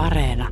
[0.00, 0.48] Areena.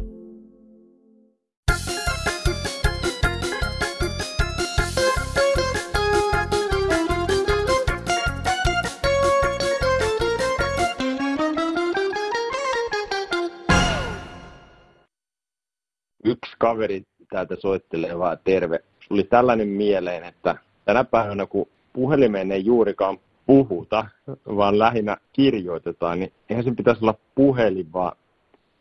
[16.25, 18.81] Yksi kaveri täältä soittelee vaan terve.
[19.09, 24.07] Tuli tällainen mieleen, että tänä päivänä kun puhelimeen ei juurikaan puhuta,
[24.47, 28.17] vaan lähinnä kirjoitetaan, niin eihän sen pitäisi olla puhelin, vaan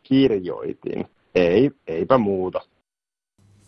[0.08, 1.04] kirjoitin.
[1.34, 2.60] Ei, eipä muuta.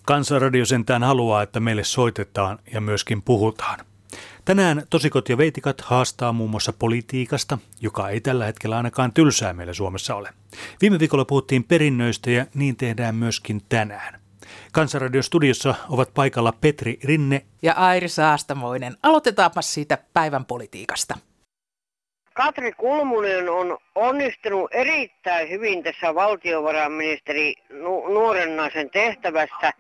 [0.03, 3.79] Kansanradio sentään haluaa, että meille soitetaan ja myöskin puhutaan.
[4.45, 9.73] Tänään Tosikot ja Veitikat haastaa muun muassa politiikasta, joka ei tällä hetkellä ainakaan tylsää meillä
[9.73, 10.29] Suomessa ole.
[10.81, 14.21] Viime viikolla puhuttiin perinnöistä ja niin tehdään myöskin tänään.
[14.73, 18.97] Kansanradion studiossa ovat paikalla Petri Rinne ja Airi Saastamoinen.
[19.03, 21.19] Aloitetaanpa siitä päivän politiikasta.
[22.41, 29.73] Katri Kulmunen on onnistunut erittäin hyvin tässä valtiovarainministeri nu- nuoren naisen tehtävässä.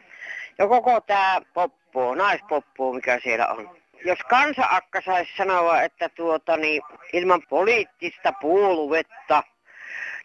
[0.58, 3.76] Ja koko tämä poppo, naispoppo, mikä siellä on.
[4.04, 9.42] Jos kansa akka saisi sanoa, että tuota, niin, ilman poliittista puoluetta,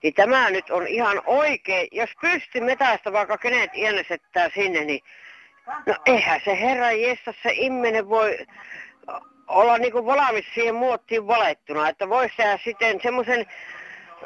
[0.03, 1.87] niin tämä nyt on ihan oikein.
[1.91, 5.01] Jos pystyy metästä vaikka kenet iännesettää sinne, niin
[5.85, 8.37] no eihän se herra Jessas se immenen voi
[9.47, 13.45] olla niin kuin valmis siihen muottiin valettuna, että voisi tehdä sitten semmoisen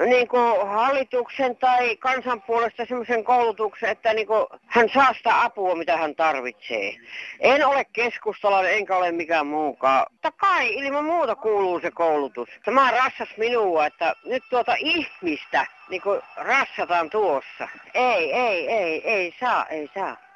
[0.05, 5.75] niin kuin hallituksen tai kansan puolesta semmoisen koulutuksen, että niin kuin hän saa sitä apua,
[5.75, 6.95] mitä hän tarvitsee.
[7.39, 10.05] En ole keskustalainen, enkä ole mikään muukaan.
[10.11, 12.49] Mutta kai ilman muuta kuuluu se koulutus.
[12.65, 17.67] Tämä rassas minua, että nyt tuota ihmistä niin kuin rassataan tuossa.
[17.93, 20.28] Ei, ei, ei, ei saa, ei saa.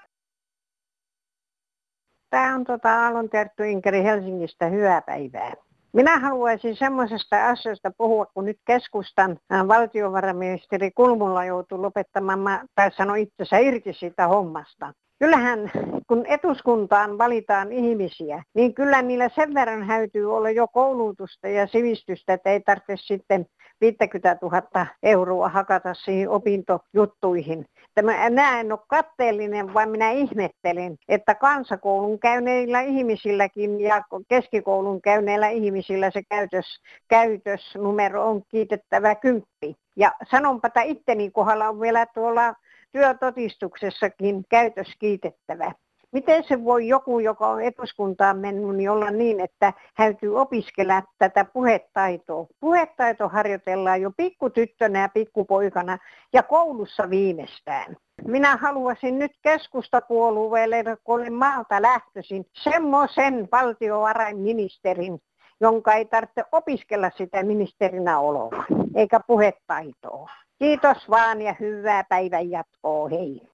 [2.34, 4.66] Tämä on tota Aallon Terttu Inkeri Helsingistä.
[4.66, 5.53] Hyvää päivää.
[5.94, 13.58] Minä haluaisin semmoisesta asiasta puhua, kun nyt keskustan valtiovarainministeri Kulmulla joutuu lopettamaan, tai sanoi itsensä
[13.58, 14.94] irti siitä hommasta.
[15.20, 15.72] Kyllähän
[16.08, 22.33] kun etuskuntaan valitaan ihmisiä, niin kyllä niillä sen verran häytyy olla jo koulutusta ja sivistystä,
[22.33, 23.45] että ei tarvitse sitten
[23.83, 27.66] 50 000 euroa hakata siihen opintojuttuihin.
[27.95, 35.49] Tämä, minä en ole katteellinen, vaan minä ihmettelen, että kansakoulun käyneillä ihmisilläkin ja keskikoulun käyneillä
[35.49, 36.66] ihmisillä se käytös,
[37.08, 39.76] käytösnumero on kiitettävä kymppi.
[39.95, 42.54] Ja sanonpa, että itteni kohdalla on vielä tuolla
[42.92, 45.71] työtodistuksessakin käytös kiitettävä.
[46.14, 51.46] Miten se voi joku, joka on etuskuntaan mennyt, niin olla niin, että täytyy opiskella tätä
[51.46, 52.48] puhetaitoa?
[52.60, 55.98] Puhetaito harjoitellaan jo pikkutyttönä ja pikkupoikana
[56.34, 57.96] ja koulussa viimeistään.
[58.28, 65.20] Minä haluaisin nyt keskustapuolueelle, kun olen maalta lähtöisin, semmoisen valtiovarainministerin,
[65.62, 68.64] jonka ei tarvitse opiskella sitä ministerinä oloa,
[68.95, 70.30] eikä puhetaitoa.
[70.60, 73.10] Kiitos vaan ja hyvää päivän jatkoa.
[73.10, 73.52] Hei.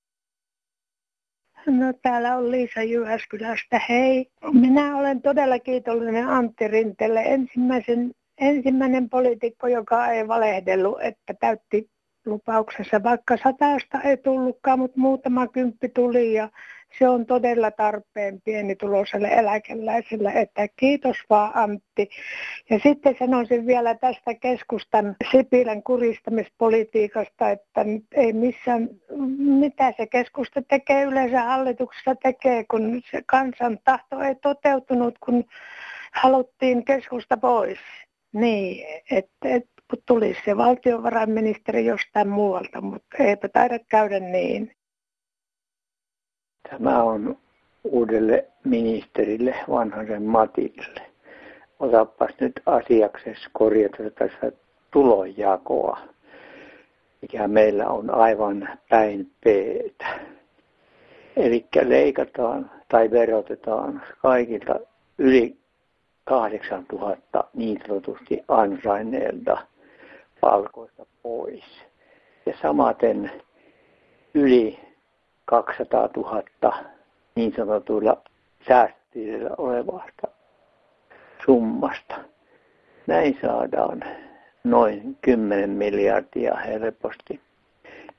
[1.70, 3.82] No täällä on Liisa Jyväskylästä.
[3.90, 7.22] Hei, minä olen todella kiitollinen Antti Rintelle.
[7.22, 11.90] Ensimmäisen, ensimmäinen poliitikko, joka ei valehdellut, että täytti
[12.26, 13.04] lupauksessa.
[13.04, 16.50] Vaikka satasta ei tullutkaan, mutta muutama kymppi tuli ja
[16.98, 22.10] se on todella tarpeen pienituloiselle eläkeläiselle, että kiitos vaan Antti.
[22.70, 28.90] Ja sitten sanoisin vielä tästä keskustan Sipilän kuristamispolitiikasta, että nyt ei missään,
[29.38, 35.46] mitä se keskusta tekee yleensä hallituksessa tekee, kun se kansan tahto ei toteutunut, kun
[36.12, 37.80] haluttiin keskusta pois.
[38.34, 39.66] Niin, että et,
[40.06, 44.72] tulisi se valtiovarainministeri jostain muualta, mutta eipä taida käydä niin.
[46.70, 47.38] Tämä on
[47.84, 51.02] uudelle ministerille, vanhaisen Matille.
[51.80, 54.52] Otapas nyt asiaksesi korjata tässä
[54.92, 56.00] tulonjakoa,
[57.22, 60.20] mikä meillä on aivan päin peetä.
[61.38, 64.80] Eli leikataan tai verotetaan kaikilta
[65.18, 65.58] yli
[66.24, 69.58] 8000 niin sanotusti ansainneilta
[70.42, 71.66] palkoista pois.
[72.46, 73.32] Ja samaten
[74.34, 74.80] yli
[75.50, 76.44] 200 000
[77.36, 78.18] niin sanotuilla
[78.68, 80.28] säästötilillä olevasta
[81.46, 82.16] summasta.
[83.08, 84.04] Näin saadaan
[84.64, 87.40] noin 10 miljardia helposti,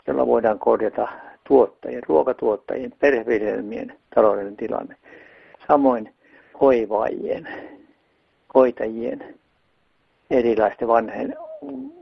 [0.07, 1.09] jolla voidaan korjata
[1.45, 4.97] tuottajien, ruokatuottajien, perheviljelmien talouden tilanne.
[5.69, 6.15] Samoin
[6.61, 7.49] hoivaajien,
[8.55, 9.35] hoitajien,
[10.31, 10.89] erilaisten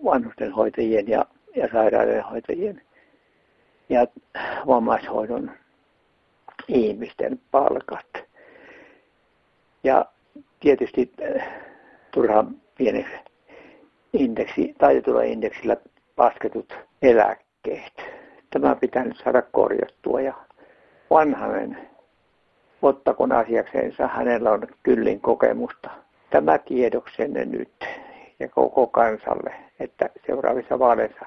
[0.04, 1.24] vanhusten hoitajien ja,
[1.56, 2.82] ja sairaiden hoitajien
[3.88, 4.06] ja
[4.66, 5.50] vammaishoidon
[6.68, 8.24] ihmisten palkat.
[9.84, 10.04] Ja
[10.60, 11.48] tietysti äh,
[12.10, 13.14] turhaan pieneksi
[14.12, 15.76] indeksi, taitetulla indeksillä
[16.16, 18.18] lasketut eläkkeet
[18.50, 20.34] Tämä pitää nyt saada korjattua ja
[21.10, 21.88] vanhanen
[22.82, 24.06] ottakon asiakseensa.
[24.06, 25.90] Hänellä on kyllin kokemusta.
[26.30, 27.84] Tämä tiedoksenne nyt
[28.40, 31.26] ja koko kansalle, että seuraavissa vaaleissa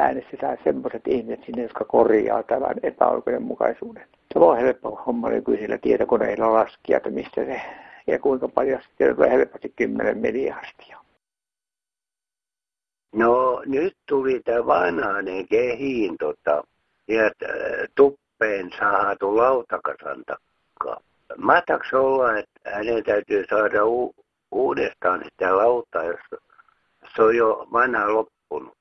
[0.00, 4.08] äänestetään semmoiset ihmiset sinne, jotka korjaa tämän epäoikeudenmukaisuuden.
[4.32, 7.60] Se on helppo homma nykyisillä tietokoneilla laskia, että mistä se
[8.06, 10.98] ja kuinka paljon sitten tulee helposti 10 miljardia.
[13.14, 16.64] No nyt tuli tämä vanhainen kehiin tota,
[17.08, 17.30] ja äh,
[17.94, 21.00] tuppeen saatu lautakasan takaa.
[21.36, 24.14] Mahtaks olla, että hänen täytyy saada u-
[24.52, 26.20] uudestaan sitä lautaa, jos
[27.16, 28.74] se on jo vanha loppunut.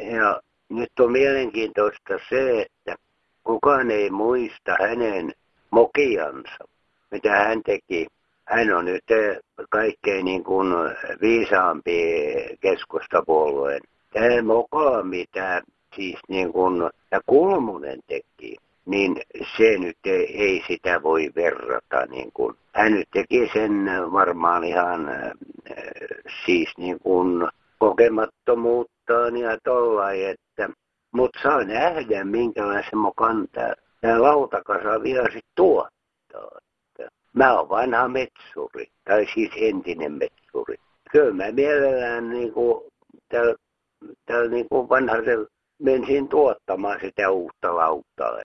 [0.00, 2.96] Ja nyt on mielenkiintoista se, että
[3.44, 5.32] kukaan ei muista hänen
[5.70, 6.64] mokiansa,
[7.10, 8.06] mitä hän teki.
[8.44, 9.04] Hän on nyt
[9.70, 10.68] kaikkein niin kuin
[11.20, 12.02] viisaampi
[12.60, 13.80] keskustapuolueen.
[14.12, 15.62] Tämä moka, mitä
[15.94, 16.90] siis niin kuin
[17.26, 19.16] Kulmunen teki, niin
[19.56, 22.06] se nyt ei, ei sitä voi verrata.
[22.06, 22.56] Niin kuin.
[22.72, 25.08] Hän nyt teki sen varmaan ihan
[26.46, 27.48] siis niin kuin
[29.06, 30.68] kokemattomuuttaan ja tollain, että
[31.12, 33.48] mutta saa nähdä, minkälaisen mokan
[34.00, 36.60] tämä lautakasa vielä sitten tuottaa.
[37.32, 40.76] Mä oon vanha metsuri, tai siis entinen metsuri.
[41.12, 42.84] Kyllä mä mielellään niin kuin,
[43.28, 43.54] tällä,
[44.26, 45.48] tällä niin kuin vanhaisella
[45.82, 48.42] menisin tuottamaan sitä uutta lautaa.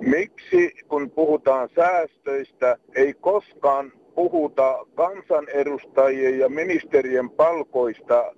[0.00, 8.32] Miksi, kun puhutaan säästöistä, ei koskaan puhuta kansanedustajien ja ministerien palkoista,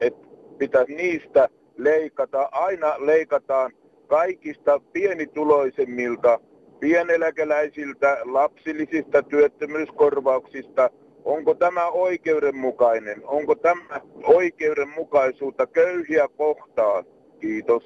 [0.00, 0.28] että
[0.58, 2.48] pitäisi niistä leikata.
[2.52, 3.72] Aina leikataan
[4.06, 6.40] kaikista pienituloisemmilta,
[6.80, 10.90] pieneläkeläisiltä, lapsillisista työttömyyskorvauksista.
[11.24, 13.22] Onko tämä oikeudenmukainen?
[13.24, 17.04] Onko tämä oikeudenmukaisuutta köyhiä kohtaan?
[17.40, 17.82] Kiitos.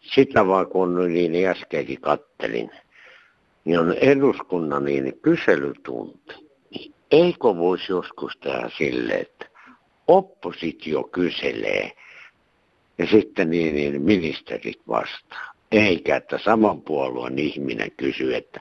[0.00, 2.70] Sitä vaan kun niin äskenkin kattelin,
[3.68, 6.34] niin on eduskunnan niin kyselytunti.
[7.10, 9.46] Eikö voisi joskus tehdä silleen, että
[10.06, 11.92] oppositio kyselee
[12.98, 15.52] ja sitten niin, niin ministerit vastaa.
[15.72, 18.60] Eikä, että saman puolueen ihminen kysyy, että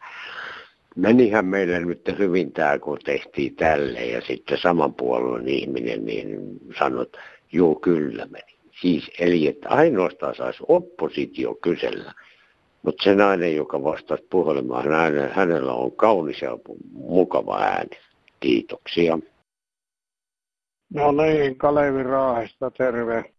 [0.96, 6.40] menihän meille nyt hyvin tämä, kun tehtiin tälle, ja sitten saman puolueen ihminen niin
[6.80, 7.20] sanoi, että
[7.52, 8.58] joo, kyllä meni.
[8.82, 12.14] Siis, eli että ainoastaan saisi oppositio kysellä.
[12.82, 14.86] Mutta se nainen, joka vastasi puhelimaan,
[15.32, 16.58] hänellä on kaunis ja
[16.92, 17.98] mukava ääni.
[18.40, 19.20] Kiitoksia.
[20.94, 23.34] No niin, Kalevi Raahesta, terve.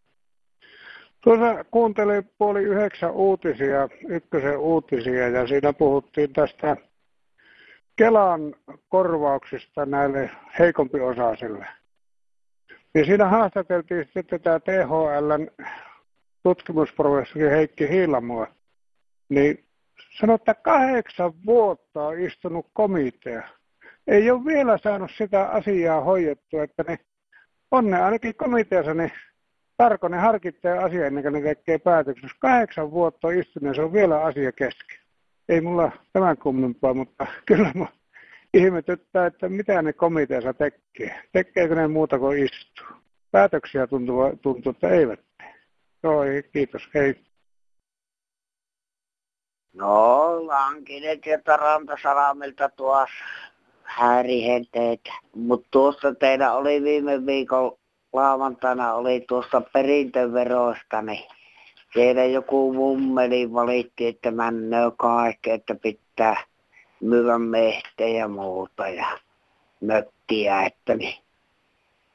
[1.21, 6.77] Tuossa kuuntelin puoli yhdeksän uutisia, ykkösen uutisia, ja siinä puhuttiin tästä
[7.97, 8.55] Kelan
[8.89, 11.67] korvauksista näille heikompiosaisille.
[12.95, 15.67] Ja siinä haastateltiin sitten tämä THLn
[16.43, 18.47] tutkimusprofessori Heikki Hiilamua.
[19.29, 19.65] Niin
[20.35, 23.49] että kahdeksan vuotta on istunut komitea.
[24.07, 26.99] Ei ole vielä saanut sitä asiaa hoidettua, että ne
[27.71, 29.13] on ne ainakin komiteassa, niin
[29.77, 32.31] tarkoinen harkitsee asia ennen kuin ne tekee päätöksen.
[32.39, 34.99] Kahdeksan vuotta on istunut se on vielä asia kesken.
[35.49, 37.87] Ei mulla tämän kummempaa, mutta kyllä mä
[38.55, 41.23] ihmetyttää, että mitä ne komiteassa tekee.
[41.33, 42.87] Tekeekö ne muuta kuin istuu?
[43.31, 45.21] Päätöksiä tuntuu, tuntuu että eivät.
[46.03, 46.23] Joo,
[46.53, 46.89] kiitos.
[46.95, 47.28] Hei.
[49.79, 53.15] No, Lankinet ja Tarantasalamilta tuossa
[53.83, 55.13] häirihenteitä.
[55.35, 57.79] Mutta tuossa teillä oli viime viikon
[58.13, 61.25] lauantaina oli tuossa perintöveroista, niin
[61.93, 66.37] siellä joku mummeli valitti, että männöö kaikki, että pitää
[67.01, 69.07] myydä mehtejä ja muuta ja
[69.81, 71.19] mökkiä, että niin.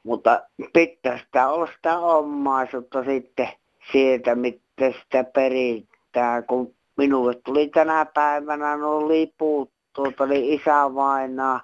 [0.02, 0.42] Mutta
[0.72, 3.48] pitää sitä olla sitä omaisuutta sitten
[3.92, 11.60] sieltä, mitä sitä perittää, kun minulle tuli tänä päivänä nuo liput, tuota oli isävainaa,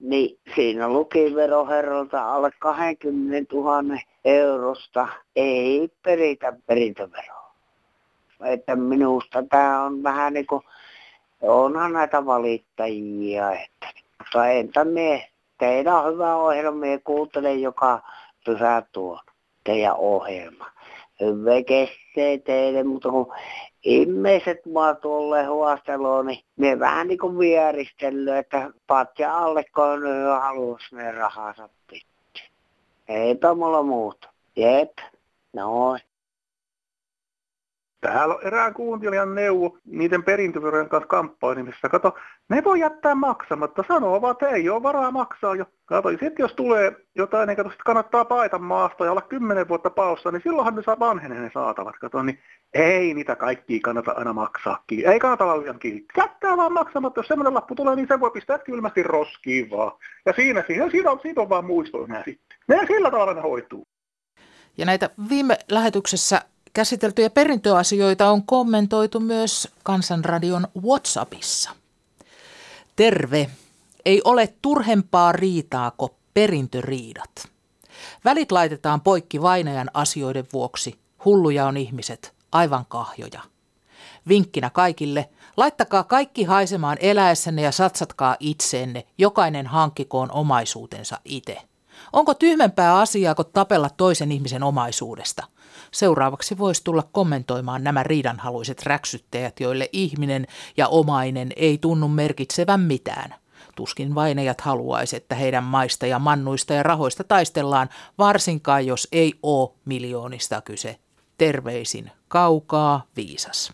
[0.00, 7.54] niin siinä luki veroherralta alle 20 000 eurosta ei peritä perintöveroa.
[8.44, 10.62] Että minusta tämä on vähän niin kuin,
[11.42, 13.86] onhan näitä valittajia, että,
[14.18, 18.02] mutta entä me, teidän on hyvä ohjelma, me kuuntelen joka
[18.44, 19.20] pyhä tuon
[19.64, 20.66] teidän ohjelma.
[21.20, 23.32] Hyvä kestää teille, mutta kun
[23.84, 30.24] ihmiset mua tuolle huosteluun, niin me vähän niin kuin vieristellyt, että patja alle, kun ne
[30.40, 32.48] halus ne rahansa pitää.
[33.08, 34.28] Eipä mulla muuta.
[34.56, 34.98] Jep,
[35.52, 36.00] noin.
[38.04, 41.88] Täällä on erään kuuntelijan neuvo niiden perintöverojen kanssa kamppailemissa.
[41.88, 42.14] Kato,
[42.48, 43.84] ne voi jättää maksamatta.
[43.88, 45.64] Sanoo vaan, että ei ole varaa maksaa jo.
[45.84, 50.30] Kato, sitten jos tulee jotain, niin kato, kannattaa paita maasta ja olla kymmenen vuotta paussa,
[50.30, 51.96] niin silloinhan ne saa vanhenee ne saatavat.
[52.00, 52.38] Kato, niin
[52.74, 54.84] ei niitä kaikkia kannata aina maksaa.
[55.04, 56.04] Ei kannata olla liian kiinni.
[56.16, 57.18] Jättää vaan maksamatta.
[57.18, 59.92] Jos semmoinen lappu tulee, niin sen voi pistää kylmästi roskiin vaan.
[60.26, 62.58] Ja siinä, siinä, siinä, on, siitä on vaan muistoina sitten.
[62.68, 63.86] Ne sillä tavalla ne hoituu.
[64.78, 66.40] Ja näitä viime lähetyksessä
[66.74, 71.70] käsiteltyjä perintöasioita on kommentoitu myös Kansanradion WhatsAppissa.
[72.96, 73.50] Terve!
[74.04, 77.48] Ei ole turhempaa riitaa kuin perintöriidat.
[78.24, 80.98] Välit laitetaan poikki vainajan asioiden vuoksi.
[81.24, 83.40] Hulluja on ihmiset, aivan kahjoja.
[84.28, 91.58] Vinkkinä kaikille, laittakaa kaikki haisemaan eläessänne ja satsatkaa itseenne, jokainen hankkikoon omaisuutensa itse.
[92.12, 95.46] Onko tyhmempää asiaa kuin tapella toisen ihmisen omaisuudesta?
[95.94, 100.46] Seuraavaksi voisi tulla kommentoimaan nämä riidanhaluiset räksyttäjät, joille ihminen
[100.76, 103.34] ja omainen ei tunnu merkitsevän mitään.
[103.76, 109.70] Tuskin vainajat haluaisi, että heidän maista ja mannuista ja rahoista taistellaan, varsinkaan jos ei ole
[109.84, 110.98] miljoonista kyse.
[111.38, 113.72] Terveisin kaukaa viisas.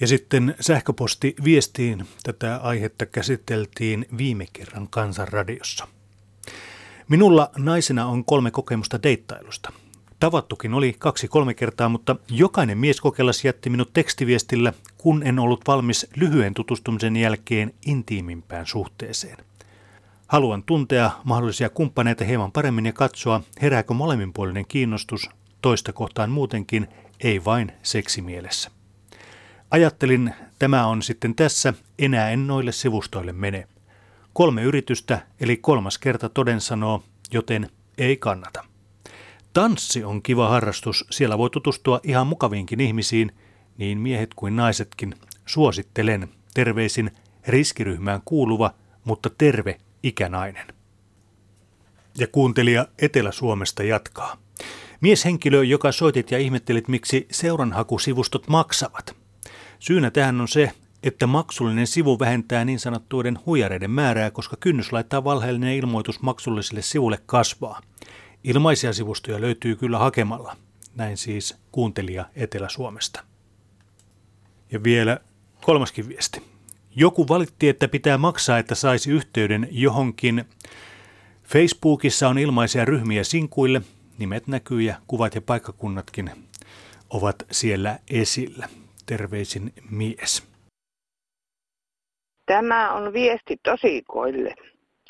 [0.00, 5.88] Ja sitten sähköposti viestiin tätä aihetta käsiteltiin viime kerran Kansanradiossa.
[7.08, 9.72] Minulla naisena on kolme kokemusta deittailusta.
[10.20, 16.06] Tavattukin oli kaksi-kolme kertaa, mutta jokainen mies kokelas jätti minut tekstiviestillä, kun en ollut valmis
[16.16, 19.36] lyhyen tutustumisen jälkeen intiimimpään suhteeseen.
[20.26, 25.30] Haluan tuntea mahdollisia kumppaneita hieman paremmin ja katsoa, herääkö molemminpuolinen kiinnostus
[25.62, 26.88] toista kohtaan muutenkin,
[27.20, 28.70] ei vain seksimielessä.
[29.70, 33.68] Ajattelin, tämä on sitten tässä, enää en noille sivustoille mene.
[34.32, 38.64] Kolme yritystä, eli kolmas kerta toden sanoo, joten ei kannata.
[39.56, 43.32] Tanssi on kiva harrastus, siellä voi tutustua ihan mukaviinkin ihmisiin,
[43.78, 45.14] niin miehet kuin naisetkin.
[45.46, 47.10] Suosittelen, terveisin
[47.46, 50.66] riskiryhmään kuuluva, mutta terve ikänainen.
[52.18, 54.36] Ja kuuntelija Etelä-Suomesta jatkaa.
[55.00, 59.16] Mieshenkilö, joka soitit ja ihmettelit, miksi seuranhakusivustot maksavat.
[59.78, 60.72] Syynä tähän on se,
[61.02, 67.18] että maksullinen sivu vähentää niin sanottuiden huijareiden määrää, koska kynnys laittaa valheellinen ilmoitus maksulliselle sivulle
[67.26, 67.80] kasvaa.
[68.44, 70.56] Ilmaisia sivustoja löytyy kyllä hakemalla.
[70.94, 73.24] Näin siis kuuntelija Etelä-Suomesta.
[74.72, 75.20] Ja vielä
[75.64, 76.42] kolmaskin viesti.
[76.96, 80.44] Joku valitti, että pitää maksaa, että saisi yhteyden johonkin.
[81.44, 83.82] Facebookissa on ilmaisia ryhmiä sinkuille.
[84.18, 86.30] Nimet näkyy ja kuvat ja paikkakunnatkin
[87.10, 88.68] ovat siellä esillä.
[89.06, 90.48] Terveisin mies.
[92.46, 94.54] Tämä on viesti tosikoille.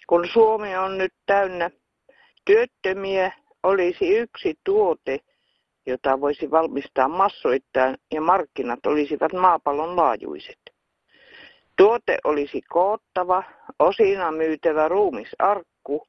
[0.06, 1.70] Kun Suomi on nyt täynnä
[2.46, 5.18] työttömiä, olisi yksi tuote,
[5.86, 10.58] jota voisi valmistaa massoittain ja markkinat olisivat maapallon laajuiset.
[11.76, 13.42] Tuote olisi koottava,
[13.78, 16.06] osina myytävä ruumisarkku,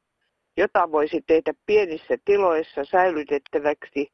[0.58, 4.12] jota voisi tehdä pienissä tiloissa säilytettäväksi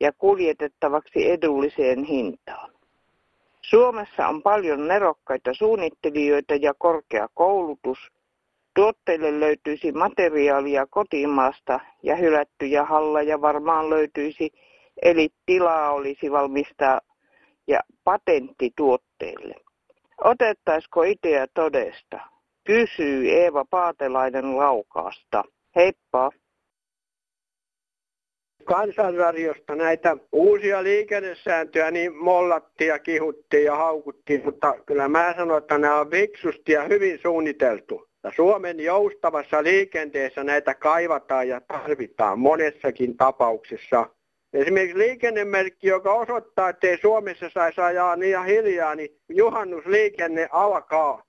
[0.00, 2.70] ja kuljetettavaksi edulliseen hintaan.
[3.62, 7.98] Suomessa on paljon nerokkaita suunnittelijoita ja korkea koulutus.
[8.74, 14.50] Tuotteille löytyisi materiaalia kotimaasta ja hylättyjä halleja varmaan löytyisi,
[15.02, 17.00] eli tilaa olisi valmistaa
[17.66, 19.54] ja patentti tuotteille.
[20.24, 22.20] Otettaisiko idea todesta?
[22.64, 25.44] Kysyy Eeva Paatelainen Laukaasta.
[25.76, 26.30] Heippa!
[28.64, 35.78] kansanradiosta näitä uusia liikennesääntöjä niin mollattiin ja kihuttiin ja haukuttiin, mutta kyllä mä sanon, että
[35.78, 38.08] nämä on viksusti ja hyvin suunniteltu.
[38.24, 44.06] Ja Suomen joustavassa liikenteessä näitä kaivataan ja tarvitaan monessakin tapauksessa.
[44.52, 51.22] Esimerkiksi liikennemerkki, joka osoittaa, että ei Suomessa saisi ajaa niin hiljaa, niin juhannusliikenne alkaa.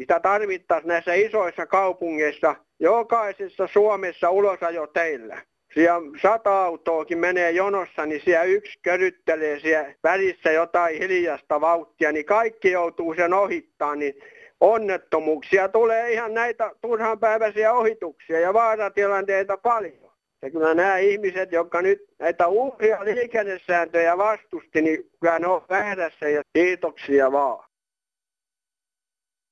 [0.00, 5.42] Sitä tarvittaisiin näissä isoissa kaupungeissa, jokaisessa Suomessa ulosajoteillä
[5.74, 12.24] siellä sata autoakin menee jonossa, niin siellä yksi köryktelee siellä välissä jotain hiljasta vauhtia, niin
[12.24, 14.14] kaikki joutuu sen ohittaa, niin
[14.60, 20.12] onnettomuuksia tulee ihan näitä turhanpäiväisiä ohituksia ja vaaratilanteita paljon.
[20.42, 26.28] Ja kyllä nämä ihmiset, jotka nyt näitä uusia liikennesääntöjä vastusti, niin kyllä ne on väärässä
[26.28, 27.68] ja kiitoksia vaan.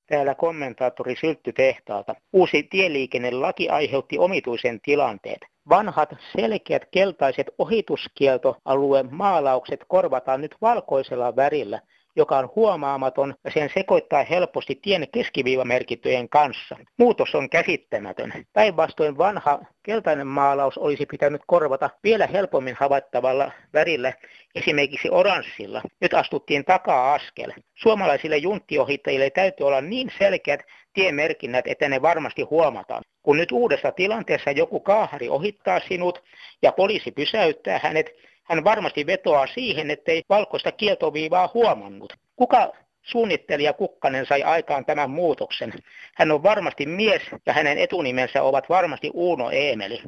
[0.06, 2.14] Täällä kommentaattori Syltty tehtaalta.
[2.32, 5.38] Uusi tieliikennelaki aiheutti omituisen tilanteen.
[5.68, 11.80] Vanhat selkeät keltaiset ohituskieltoalueen maalaukset korvataan nyt valkoisella värillä,
[12.16, 16.76] joka on huomaamaton ja sen sekoittaa helposti tien keskiviivamerkittyjen kanssa.
[16.98, 18.32] Muutos on käsittämätön.
[18.52, 24.12] Päinvastoin vanha keltainen maalaus olisi pitänyt korvata vielä helpommin havaittavalla värillä,
[24.54, 25.82] esimerkiksi oranssilla.
[26.00, 27.52] Nyt astuttiin takaa-askel.
[27.74, 30.60] Suomalaisille junttiohittajille täytyy olla niin selkeät
[30.92, 33.02] tiemerkinnät, että ne varmasti huomataan.
[33.22, 36.22] Kun nyt uudessa tilanteessa joku kaahari ohittaa sinut
[36.62, 38.10] ja poliisi pysäyttää hänet,
[38.48, 42.12] hän varmasti vetoaa siihen, ettei valkoista kieltoviivaa huomannut.
[42.36, 42.72] Kuka
[43.02, 45.72] suunnittelija Kukkanen sai aikaan tämän muutoksen.
[46.14, 50.02] Hän on varmasti mies ja hänen etunimensä ovat varmasti Uuno Eemeli.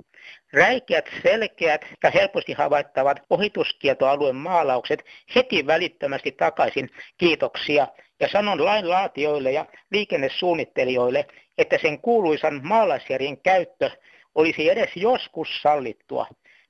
[0.53, 5.05] Räikeät, selkeät ja helposti havaittavat ohituskieltoalueen maalaukset
[5.35, 6.91] heti välittömästi takaisin.
[7.19, 7.87] Kiitoksia.
[8.21, 11.27] Ja sanon lainlaatioille ja liikennesuunnittelijoille,
[11.59, 13.91] että sen kuuluisan maalaisjärjen käyttö
[14.35, 16.27] olisi edes joskus sallittua.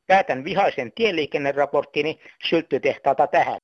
[0.08, 3.58] Päätän vihaisen tieliikenneraporttini sylttytehtaalta tähän.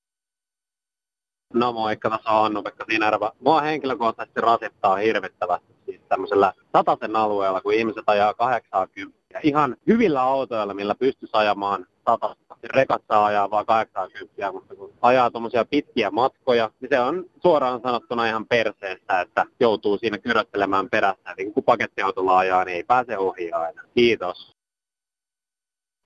[1.54, 3.32] No moikka, tässä on Anno-Pekka Sinerva.
[3.40, 9.18] Mua henkilökohtaisesti rasittaa hirvittävästi siis tämmöisellä sataisen alueella, kun ihmiset ajaa 80.
[9.42, 12.56] Ihan hyvillä autoilla, millä pystyisi ajamaan satasta.
[12.64, 17.80] Rekat saa ajaa vaan 80, mutta kun ajaa tuommoisia pitkiä matkoja, niin se on suoraan
[17.80, 21.34] sanottuna ihan perseestä, että joutuu siinä kyröttelemään perässä.
[21.38, 23.82] Eli kun pakettiautolla ajaa, niin ei pääse ohi aina.
[23.94, 24.53] Kiitos.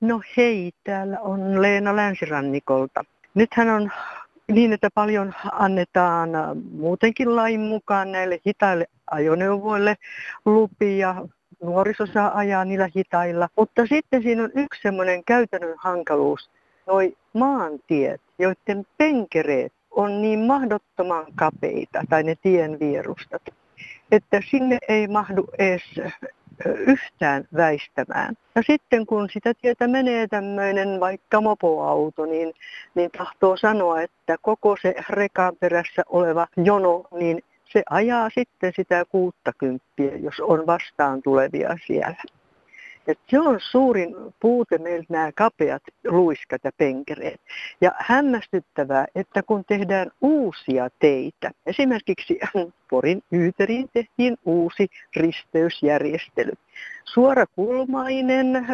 [0.01, 3.05] No hei, täällä on Leena Länsirannikolta.
[3.35, 3.91] Nythän on
[4.53, 6.31] niin, että paljon annetaan
[6.71, 9.97] muutenkin lain mukaan näille hitaille ajoneuvoille
[10.45, 11.15] lupia.
[11.63, 13.49] Nuoriso saa ajaa niillä hitailla.
[13.57, 16.51] Mutta sitten siinä on yksi semmoinen käytännön hankaluus.
[16.87, 23.43] Noi maantiet, joiden penkereet on niin mahdottoman kapeita, tai ne tien vierustat,
[24.13, 25.83] että sinne ei mahdu edes
[26.67, 28.35] yhtään väistämään.
[28.55, 32.53] Ja sitten kun sitä tietä menee tämmöinen vaikka mopoauto, niin,
[32.95, 39.05] niin tahtoo sanoa, että koko se rekan perässä oleva jono, niin se ajaa sitten sitä
[39.09, 39.85] 60,
[40.21, 42.23] jos on vastaan tulevia siellä.
[43.09, 47.41] Et se on suurin puute meiltä nämä kapeat luiskat ja penkereet.
[47.81, 52.39] Ja hämmästyttävää, että kun tehdään uusia teitä, esimerkiksi
[52.91, 56.53] Porin Yyteriin tehtiin uusi risteysjärjestely.
[57.05, 58.67] Suorakulmainen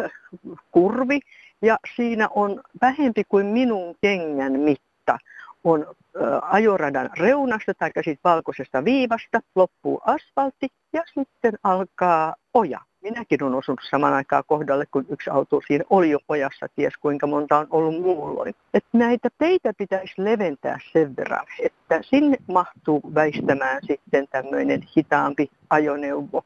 [0.71, 1.19] kurvi
[1.61, 5.17] ja siinä on vähempi kuin minun kengän mitta
[5.63, 5.95] on
[6.41, 12.79] ajoradan reunasta tai siitä valkoisesta viivasta, loppuu asfaltti ja sitten alkaa oja.
[13.05, 17.27] Minäkin olen osunut saman aikaan kohdalle, kun yksi auto siinä oli jo pojassa, ties kuinka
[17.27, 18.55] monta on ollut muulloin.
[18.73, 26.45] Että näitä teitä pitäisi leventää sen verran, että sinne mahtuu väistämään sitten tämmöinen hitaampi ajoneuvo,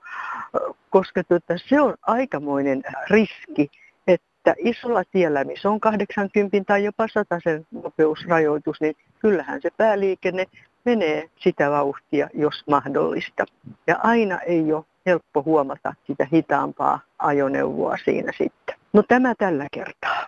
[0.90, 3.72] koska tuota, se on aikamoinen riski,
[4.08, 10.46] että isolla tiellä, missä on 80 tai jopa 100 sen nopeusrajoitus, niin kyllähän se pääliikenne
[10.86, 13.46] menee sitä vauhtia, jos mahdollista.
[13.88, 18.76] Ja aina ei ole helppo huomata sitä hitaampaa ajoneuvoa siinä sitten.
[18.94, 20.28] No tämä tällä kertaa.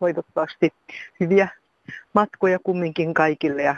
[0.00, 0.70] Toivottavasti
[1.20, 1.48] hyviä
[2.14, 3.76] matkoja kumminkin kaikille ja,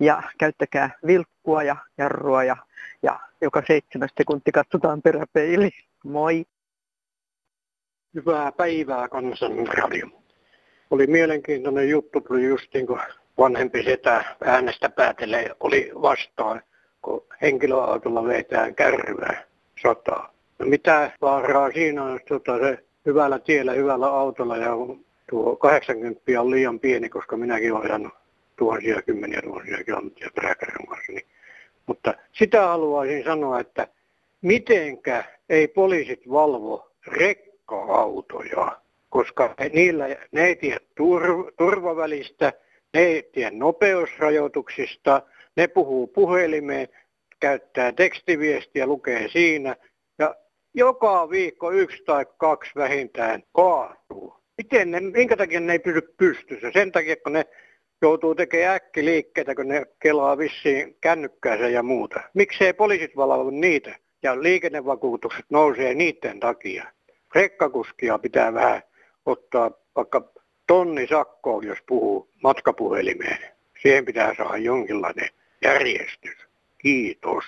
[0.00, 2.56] ja käyttäkää vilkkua ja jarrua ja,
[3.02, 5.70] ja joka seitsemäs sekunti katsotaan peräpeili.
[6.04, 6.44] Moi!
[8.14, 10.06] Hyvää päivää Kansanradio.
[10.90, 13.00] Oli mielenkiintoinen juttu, tuli just niin kuin
[13.38, 16.62] vanhempi setä äänestä päätelee oli vastaan,
[17.02, 19.51] kun henkilöautolla vetään kärryä
[19.82, 20.32] sataa.
[20.58, 24.70] No mitä vaaraa siinä on, jos tota se hyvällä tiellä, hyvällä autolla ja
[25.30, 28.12] tuo 80 on liian pieni, koska minäkin olen ajanut
[28.56, 31.12] tuhansia, kymmeniä tuhansia kilometriä peräkärryn kanssa.
[31.12, 31.26] Niin.
[31.86, 33.88] Mutta sitä haluaisin sanoa, että
[34.42, 42.52] mitenkä ei poliisit valvo rekka-autoja, koska niillä ne ei tiedä tur- turvavälistä,
[42.94, 45.22] ne ei tiedä nopeusrajoituksista,
[45.56, 46.88] ne puhuu puhelimeen,
[47.42, 49.76] käyttää tekstiviestiä, lukee siinä
[50.18, 50.34] ja
[50.74, 54.34] joka viikko yksi tai kaksi vähintään kaatuu.
[54.58, 56.70] Miten ne, minkä takia ne ei pysy pystyssä?
[56.72, 57.44] Sen takia, kun ne
[58.02, 62.20] joutuu tekemään äkkiliikkeitä, kun ne kelaa vissiin kännykkäänsä ja muuta.
[62.34, 63.96] Miksei poliisit valvo niitä?
[64.22, 66.84] Ja liikennevakuutukset nousee niiden takia.
[67.34, 68.82] Rekkakuskia pitää vähän
[69.26, 70.32] ottaa vaikka
[70.66, 73.38] tonni sakkoon, jos puhuu matkapuhelimeen.
[73.82, 75.28] Siihen pitää saada jonkinlainen
[75.64, 76.51] järjestys.
[76.82, 77.44] Kiitos.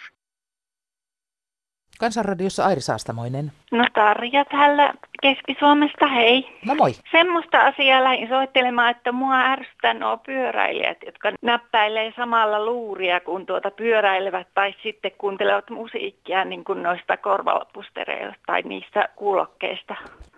[1.99, 3.53] Kansanradiossa Airi Saastamoinen.
[3.73, 6.59] No Tarja täällä Keski-Suomesta, hei.
[6.67, 6.93] No moi.
[7.13, 13.71] Semmoista asiaa lähdin soittelemaan, että mua ärsyttää nuo pyöräilijät, jotka näppäilee samalla luuria, kun tuota
[13.71, 19.95] pyöräilevät tai sitten kuuntelevat musiikkia niin kuin noista korvapustereista tai niistä kuulokkeista.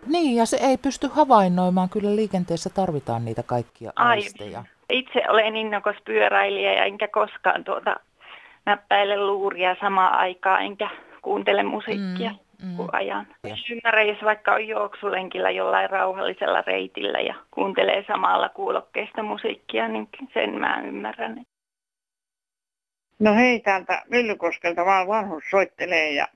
[0.07, 1.89] Niin, ja se ei pysty havainnoimaan.
[1.89, 4.65] Kyllä liikenteessä tarvitaan niitä kaikkia Ai, aisteja.
[4.91, 7.97] Itse olen innokas pyöräilijä ja enkä koskaan tuota
[8.67, 10.91] näppäile luuria samaan aikaan, enkä
[11.23, 12.31] kuuntele musiikkia.
[12.31, 12.77] Mm mm.
[12.77, 13.27] kun ajan.
[13.71, 20.61] Ymmärrän, jos vaikka on juoksulenkillä jollain rauhallisella reitillä ja kuuntelee samalla kuulokkeista musiikkia, niin sen
[20.61, 21.43] mä ymmärrän.
[23.21, 26.29] No hei, täältä Myllykoskelta vaan vanhus soittelee ja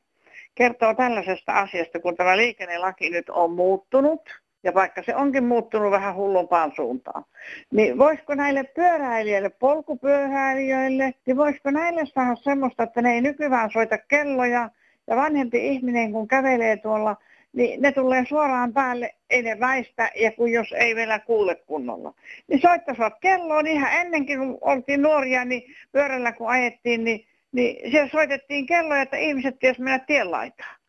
[0.55, 4.21] kertoo tällaisesta asiasta, kun tämä liikennelaki nyt on muuttunut,
[4.63, 7.25] ja vaikka se onkin muuttunut vähän hullumpaan suuntaan,
[7.73, 13.99] niin voisiko näille pyöräilijöille, polkupyöräilijöille, niin voisiko näille saada semmoista, että ne ei nykyään soita
[13.99, 14.71] kelloja,
[15.07, 17.17] ja vanhempi ihminen, kun kävelee tuolla,
[17.53, 22.15] niin ne tulee suoraan päälle, ei ne väistä, ja kun jos ei vielä kuule kunnolla.
[22.49, 28.09] Niin soittaisivat kelloon ihan ennenkin, kun oltiin nuoria, niin pyörällä kun ajettiin, niin, niin siellä
[28.09, 30.80] soitettiin kelloja, että ihmiset ties mennä tien laitaan.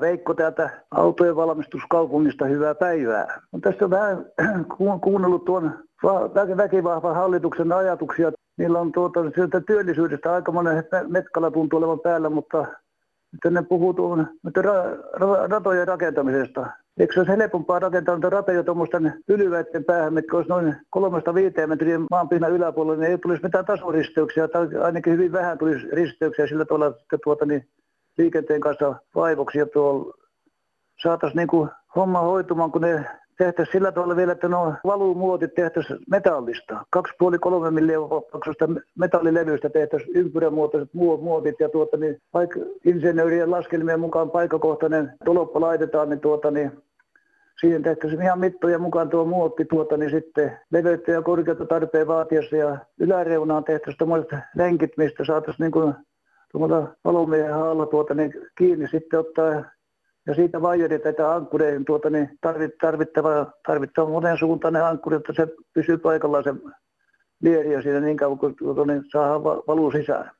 [0.00, 3.40] Veikko täältä autojen valmistuskaupungista, hyvää päivää.
[3.52, 4.26] On tässä vähän
[5.02, 5.78] kuunnellut tuon
[6.56, 8.32] väkivahvan hallituksen ajatuksia.
[8.58, 9.20] Niillä on tuota,
[9.66, 12.66] työllisyydestä aika monen metkalla tuntuu olevan päällä, mutta
[13.30, 16.66] sitten ne puhuu tuon ra- ra- ratojen rakentamisesta.
[16.98, 21.68] Eikö se olisi helpompaa rakentaa niitä ratoja tuommoisten yliväitten päähän, mitkä olisi noin kolmesta viiteen
[21.68, 26.64] metriä maanpinnan yläpuolella, niin ei tulisi mitään tasoristeyksiä, tai ainakin hyvin vähän tulisi risteyksiä sillä
[26.64, 27.68] tavalla, että tuota, niin
[28.18, 30.14] liikenteen kanssa vaivoksia tuolla
[31.02, 33.04] saataisiin niin homma hoitumaan, kun ne
[33.38, 36.84] tehtäisiin sillä tavalla vielä, että nuo valumuotit tehtäisiin metallista.
[36.90, 38.20] Kaksi puoli kolme miljoonaa
[38.98, 46.20] metallilevyistä tehtäisiin ympyrämuotoiset muotit ja tuota, niin, vaikka insinöörien laskelmien mukaan paikkakohtainen toloppa laitetaan, niin,
[46.20, 46.82] tuota, niin
[47.60, 52.56] siihen tehtäisiin ihan mittojen mukaan tuo muotti tuota, niin sitten leveyttä ja korkeutta tarpeen vaatiessa
[52.56, 55.94] ja yläreunaan tehtäisiin tuommoiset lenkit, mistä saataisiin niin
[56.52, 59.64] kuin tuommoilla valomiehen alla tuota, niin kiinni sitten ottaa
[60.26, 62.38] ja siitä vaijerit, että ankkureihin tuota, niin
[62.80, 66.54] tarvittava, tarvittava monen suuntainen ankkuri, että se pysyy paikallaan se
[67.42, 70.30] lieriö siinä niin kauan kuin tuota, niin saa valuu sisään.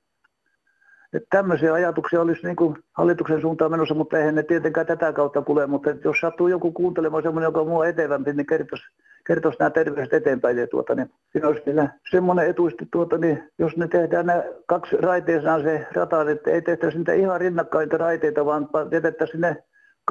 [1.13, 5.43] Että tämmöisiä ajatuksia olisi niin kuin hallituksen suuntaan menossa, mutta eihän ne tietenkään tätä kautta
[5.43, 5.67] kulje.
[5.67, 8.85] Mutta jos sattuu joku kuuntelemaan semmoinen, joka on mua etevämpi, niin kertoisi,
[9.27, 10.59] kertoisi nämä terveiset eteenpäin.
[10.59, 14.97] Ja tuota, niin siinä olisi vielä semmoinen etuisti, tuota, niin jos ne tehdään nämä kaksi
[14.97, 19.57] raiteessaan se rata, niin ei tehtäisi niitä ihan rinnakkain raiteita, vaan jätettäisiin ne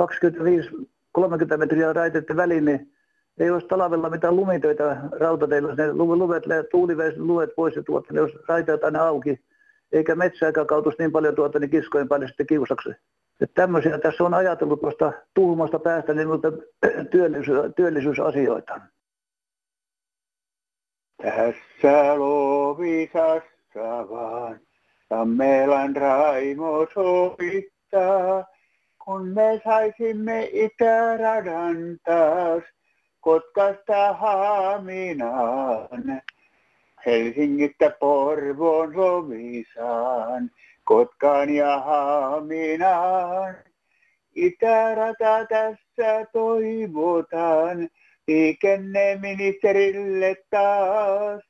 [0.02, 2.92] 25-30 metriä raiteiden väliin, niin
[3.40, 5.76] ei olisi talvella mitään lumitöitä rautateilla.
[5.76, 9.40] Ne luvet, tuuliveiset luet pois ja tuota, ne olisi raiteet aina auki.
[9.92, 12.90] Eikä metsääkään kautuisi niin paljon tuota, niin kiskojen päälle sitten kiusaksi.
[13.42, 16.28] Että tämmöisiä tässä on ajatellut tuosta tuhmasta päästä niin
[17.12, 18.82] työllisyys, työllisyysasioita.
[21.22, 24.60] Tässä Lovisassa vaan
[25.10, 28.46] Tammelan Raimo sovittaa
[29.06, 32.64] kun me saisimme itäradan taas
[33.20, 36.04] Kotkasta Haaminaan.
[37.06, 40.52] Helsingistä Porvoon Lovisaan,
[40.84, 43.56] Kotkaan ja Haaminaan.
[44.36, 47.90] Itärata tässä toivotaan
[48.32, 51.44] liikenneministerille taas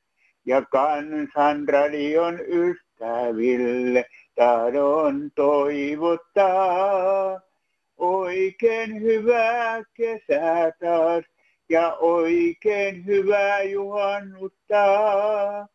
[0.46, 7.40] ja kansanradion ystäville tahdon toivottaa.
[7.96, 11.24] Oikein hyvää kesää taas
[11.68, 15.68] ja oikein hyvää juhannuttaa.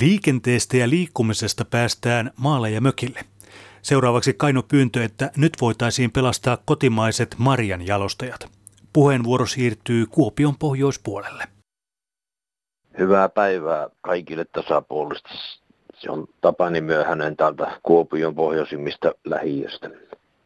[0.00, 3.20] Liikenteestä ja liikkumisesta päästään maalle ja mökille.
[3.82, 8.63] Seuraavaksi Kaino pyyntö, että nyt voitaisiin pelastaa kotimaiset marjan jalostajat.
[8.94, 11.44] Puheenvuoro siirtyy Kuopion pohjoispuolelle.
[12.98, 15.28] Hyvää päivää kaikille tasapuolisesti
[15.94, 19.90] se on Tapani Myöhänen täältä Kuopion pohjoisimmista lähiöstä.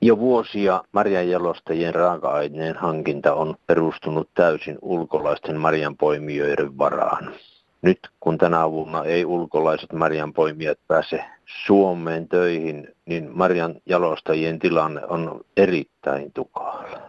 [0.01, 7.35] Jo vuosia marjanjalostajien raaka-aineen hankinta on perustunut täysin ulkolaisten marjanpoimijoiden varaan.
[7.83, 11.25] Nyt kun tänä vuonna ei ulkolaiset marjanpoimijat pääse
[11.67, 17.08] Suomeen töihin, niin marjan jalostajien tilanne on erittäin tukala.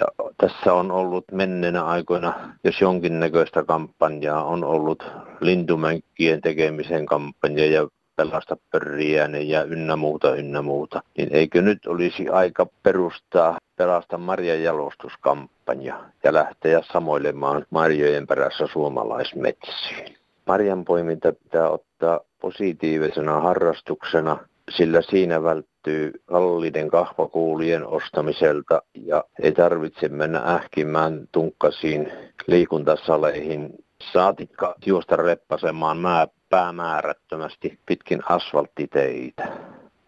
[0.00, 5.04] Ja tässä on ollut menneenä aikoina, jos jonkinnäköistä kampanjaa, on ollut
[5.40, 11.02] lintumänkkien tekemisen kampanja ja pelasta pörriäinen ja ynnä muuta, ynnä muuta.
[11.16, 20.16] Niin eikö nyt olisi aika perustaa pelasta marjanjalostuskampanja ja lähteä samoilemaan marjojen perässä suomalaismetsiin.
[20.46, 24.38] Marjanpoiminta pitää ottaa positiivisena harrastuksena,
[24.70, 25.42] sillä siinä
[25.86, 32.12] välttyy kalliiden kahvakuulien ostamiselta ja ei tarvitse mennä ähkimään tunkkasiin
[32.46, 39.48] liikuntasaleihin saatikka juosta reppasemaan mää, päämäärättömästi pitkin asfalttiteitä.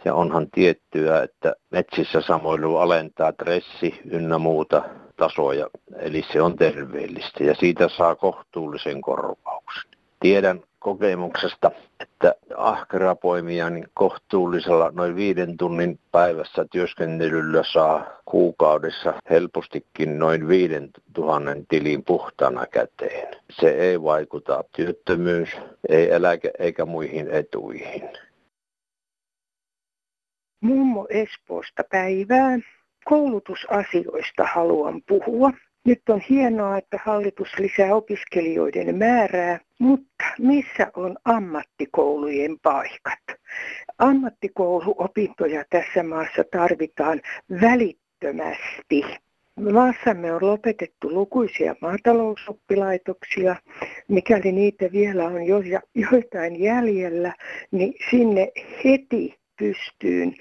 [0.05, 4.83] Ja onhan tiettyä, että metsissä samoilu alentaa stressi ynnä muuta
[5.17, 9.91] tasoja, eli se on terveellistä ja siitä saa kohtuullisen korvauksen.
[10.21, 20.19] Tiedän kokemuksesta, että ahkera poimia niin kohtuullisella noin viiden tunnin päivässä työskentelyllä saa kuukaudessa helpostikin
[20.19, 23.37] noin viiden tuhannen tilin puhtana käteen.
[23.51, 25.49] Se ei vaikuta työttömyys,
[25.89, 28.11] ei eläke eikä muihin etuihin.
[30.61, 32.59] Mummo Espoosta päivää.
[33.05, 35.51] Koulutusasioista haluan puhua.
[35.85, 43.19] Nyt on hienoa, että hallitus lisää opiskelijoiden määrää, mutta missä on ammattikoulujen paikat?
[43.99, 47.21] Ammattikouluopintoja tässä maassa tarvitaan
[47.61, 49.03] välittömästi.
[49.73, 53.57] Maassamme on lopetettu lukuisia maatalousoppilaitoksia.
[54.09, 55.63] Mikäli niitä vielä on jo,
[55.95, 57.35] joitain jäljellä,
[57.71, 58.49] niin sinne
[58.85, 60.35] heti pystyyn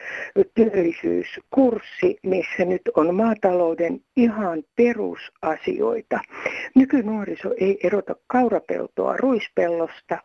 [0.55, 6.19] työllisyyskurssi, missä nyt on maatalouden ihan perusasioita.
[6.75, 10.17] Nykynuoriso ei erota kaurapeltoa ruispellosta,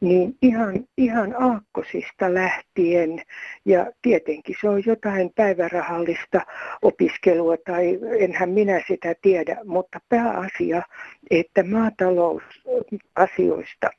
[0.00, 3.22] niin ihan, ihan aakkosista lähtien,
[3.64, 6.40] ja tietenkin se on jotain päivärahallista
[6.82, 10.82] opiskelua, tai enhän minä sitä tiedä, mutta pääasia,
[11.30, 13.90] että maatalousasioista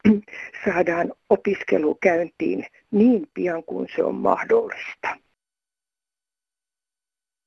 [0.65, 5.17] saadaan opiskelu käyntiin niin pian kuin se on mahdollista.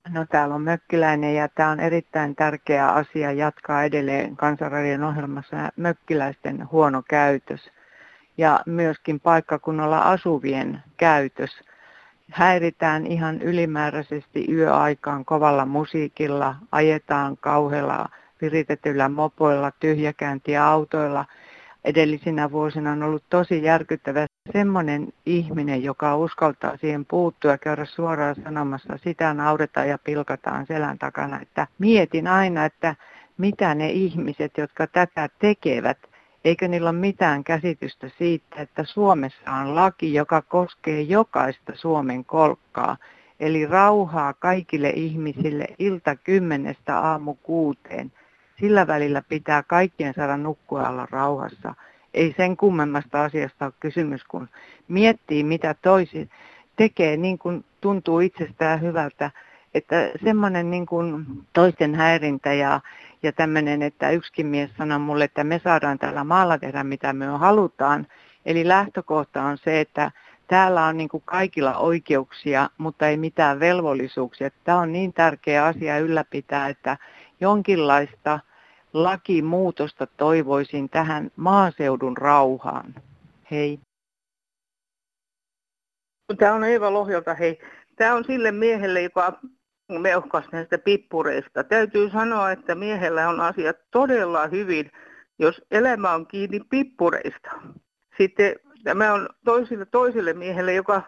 [0.09, 6.71] No täällä on Mökkiläinen ja tämä on erittäin tärkeä asia jatkaa edelleen Kansanradion ohjelmassa mökkiläisten
[6.73, 7.71] huono käytös
[8.39, 11.51] ja myöskin paikkakunnalla asuvien käytös.
[12.31, 18.09] Häiritään ihan ylimääräisesti yöaikaan kovalla musiikilla, ajetaan kauhealla
[18.43, 21.25] viritetyillä mopoilla, tyhjäkäyntiä autoilla.
[21.87, 28.99] Edellisinä vuosina on ollut tosi järkyttävä semmoinen ihminen, joka uskaltaa siihen puuttua käydä suoraan sanomassa,
[29.05, 31.41] sitä nauretaan ja pilkataan selän takana.
[31.41, 32.95] Että mietin aina, että
[33.39, 35.99] mitä ne ihmiset, jotka tätä tekevät,
[36.45, 42.97] eikö niillä ole mitään käsitystä siitä, että Suomessa on laki, joka koskee jokaista Suomen kolkkaa.
[43.41, 48.13] Eli rauhaa kaikille ihmisille ilta kymmenestä aamu kuuteen.
[48.61, 51.75] Sillä välillä pitää kaikkien saada nukkua olla rauhassa
[52.17, 54.49] ei sen kummemmasta asiasta ole kysymys, kun
[54.89, 56.31] miettii, mitä toisi
[56.77, 59.31] tekee, niin kuin tuntuu itsestään hyvältä,
[59.75, 62.81] että semmoinen niin kuin toisten häirintä ja,
[63.23, 67.27] ja tämmöinen, että yksikin mies sanoi mulle, että me saadaan täällä maalla tehdä mitä me
[67.27, 68.07] halutaan.
[68.47, 70.11] Eli lähtökohta on se, että
[70.49, 74.51] täällä on niin kuin kaikilla oikeuksia, mutta ei mitään velvollisuuksia.
[74.65, 76.97] Tämä on niin tärkeä asia ylläpitää, että
[77.41, 78.41] jonkinlaista
[78.93, 82.95] lakimuutosta toivoisin tähän maaseudun rauhaan.
[83.51, 83.81] Hei.
[86.39, 87.59] Tämä on Eeva Lohjalta, hei.
[87.97, 89.39] Tämä on sille miehelle, joka
[89.89, 91.65] meuhkas näistä pippureista.
[91.65, 94.91] Täytyy sanoa, että miehellä on asiat todella hyvin,
[95.39, 97.51] jos elämä on kiinni pippureista.
[98.19, 101.03] Sitten tämä on toisille, toiselle miehelle, joka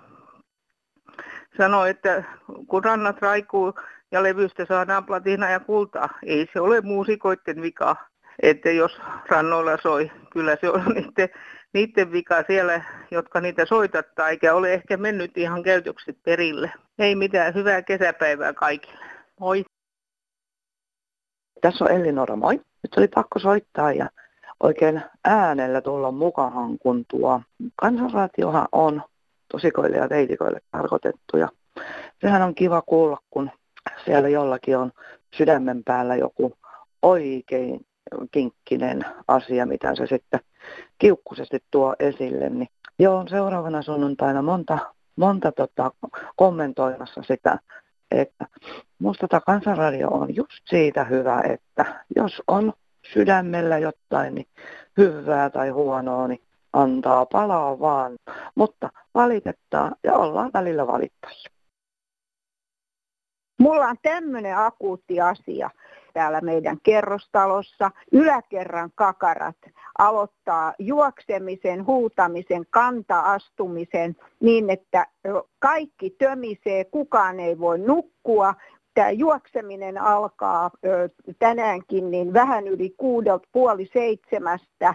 [1.56, 2.24] sanoo, että
[2.66, 3.74] kun rannat raikuu
[4.12, 6.08] ja levystä saadaan platina ja kultaa.
[6.26, 7.96] Ei se ole muusikoiden vika,
[8.42, 11.28] että jos rannoilla soi, kyllä se on niiden,
[11.74, 16.72] niiden vika siellä, jotka niitä soitattaa, eikä ole ehkä mennyt ihan käytökset perille.
[16.98, 19.04] Ei mitään, hyvää kesäpäivää kaikille.
[19.40, 19.64] Moi.
[21.60, 22.54] Tässä on Elinora, moi.
[22.54, 24.10] Nyt oli pakko soittaa ja
[24.60, 27.40] oikein äänellä tulla mukaan, kun tuo
[27.76, 29.02] kansanraatiohan on
[29.52, 31.36] tosikoille ja teitikoille tarkoitettu.
[31.36, 31.48] Ja
[32.20, 33.50] sehän on kiva kuulla, kun
[34.05, 34.92] siellä jollakin on
[35.37, 36.53] sydämen päällä joku
[37.03, 37.87] oikein
[38.31, 40.40] kinkkinen asia, mitä se sitten
[40.98, 42.48] kiukkuisesti tuo esille.
[42.51, 44.79] Niin joo, seuraavana sunnuntaina monta,
[45.16, 45.90] monta tota,
[46.37, 47.59] kommentoimassa sitä,
[48.11, 48.46] että
[48.98, 52.72] musta tämä kansanradio on just siitä hyvä, että jos on
[53.12, 54.46] sydämellä jotain niin
[54.96, 58.12] hyvää tai huonoa, niin antaa palaa vaan,
[58.55, 61.57] mutta valitettaa ja ollaan välillä valittajia.
[63.58, 65.70] Mulla on tämmöinen akuutti asia
[66.14, 67.90] täällä meidän kerrostalossa.
[68.12, 69.56] Yläkerran kakarat
[69.98, 75.06] aloittaa juoksemisen, huutamisen, kanta-astumisen niin, että
[75.58, 78.54] kaikki tömisee, kukaan ei voi nukkua.
[78.94, 80.70] Tämä juokseminen alkaa
[81.38, 84.94] tänäänkin niin vähän yli kuudelta puoli seitsemästä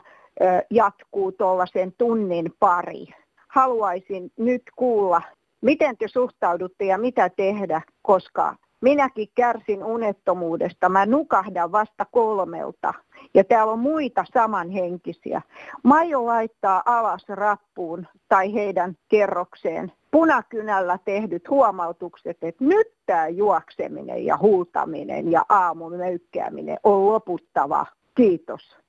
[0.69, 3.07] jatkuu tuollaisen tunnin pari.
[3.47, 5.21] Haluaisin nyt kuulla
[5.63, 10.89] Miten te suhtaudutte ja mitä tehdä, koska minäkin kärsin unettomuudesta.
[10.89, 12.93] Mä nukahdan vasta kolmelta
[13.33, 15.41] ja täällä on muita samanhenkisiä.
[15.83, 24.37] Majo laittaa alas rappuun tai heidän kerrokseen punakynällä tehdyt huomautukset, että nyt tämä juokseminen ja
[24.37, 27.85] huutaminen ja aamun möykkääminen on loputtava.
[28.15, 28.82] Kiitos.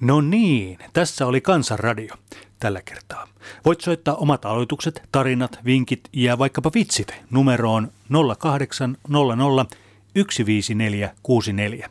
[0.00, 2.14] No niin, tässä oli Kansanradio
[2.58, 3.28] tällä kertaa.
[3.64, 7.92] Voit soittaa omat aloitukset, tarinat, vinkit ja vaikkapa vitsit numeroon
[8.38, 9.66] 0800
[10.14, 11.90] 15464.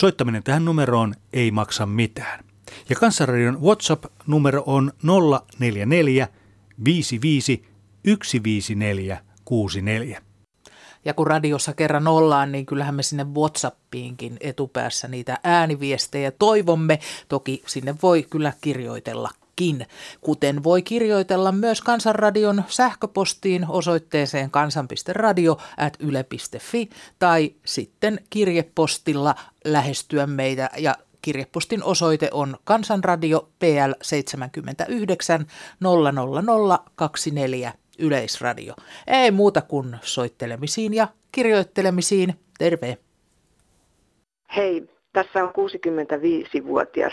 [0.00, 2.44] Soittaminen tähän numeroon ei maksa mitään.
[2.88, 4.92] Ja Kansanradion WhatsApp-numero on
[5.58, 6.28] 044
[6.84, 7.64] 55
[8.06, 10.27] 154 64.
[11.08, 16.98] Ja kun radiossa kerran ollaan, niin kyllähän me sinne Whatsappiinkin etupäässä niitä ääniviestejä toivomme.
[17.28, 19.86] Toki sinne voi kyllä kirjoitellakin,
[20.20, 31.84] kuten voi kirjoitella myös Kansanradion sähköpostiin osoitteeseen kansan.radio.yle.fi tai sitten kirjepostilla lähestyä meitä ja Kirjepostin
[31.84, 35.46] osoite on Kansanradio PL 79
[35.80, 38.74] 00024 Yleisradio.
[39.06, 42.34] Ei muuta kuin soittelemisiin ja kirjoittelemisiin.
[42.58, 42.98] Terve!
[44.56, 47.12] Hei, tässä on 65-vuotias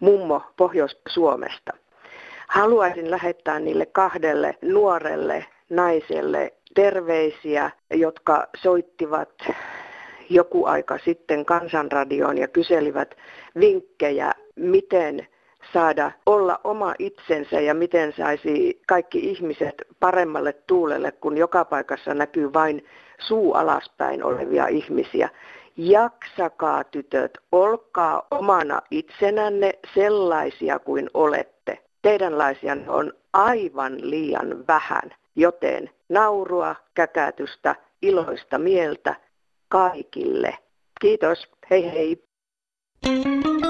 [0.00, 1.72] mummo Pohjois-Suomesta.
[2.48, 9.30] Haluaisin lähettää niille kahdelle nuorelle naiselle terveisiä, jotka soittivat
[10.30, 13.14] joku aika sitten kansanradioon ja kyselivät
[13.60, 15.26] vinkkejä, miten
[15.72, 22.52] saada olla oma itsensä ja miten saisi kaikki ihmiset paremmalle tuulelle, kun joka paikassa näkyy
[22.52, 22.86] vain
[23.18, 25.28] suu alaspäin olevia ihmisiä.
[25.76, 31.78] Jaksakaa tytöt, olkaa omana itsenänne sellaisia kuin olette.
[32.02, 39.14] Teidänlaisia on aivan liian vähän, joten naurua, käkätystä, iloista mieltä
[39.68, 40.58] kaikille.
[41.00, 43.69] Kiitos, hei hei.